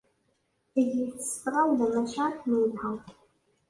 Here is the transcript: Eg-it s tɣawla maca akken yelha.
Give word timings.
Eg-it 0.79 1.17
s 1.29 1.33
tɣawla 1.43 1.85
maca 1.93 2.21
akken 2.27 2.51
yelha. 2.61 2.91